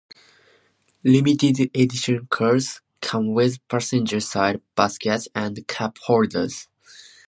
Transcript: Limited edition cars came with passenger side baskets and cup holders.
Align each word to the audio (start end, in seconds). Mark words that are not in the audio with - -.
Limited 1.03 1.59
edition 1.75 2.25
cars 2.31 2.81
came 3.01 3.35
with 3.35 3.59
passenger 3.67 4.19
side 4.19 4.59
baskets 4.75 5.27
and 5.35 5.59
cup 5.67 5.99
holders. 6.05 6.67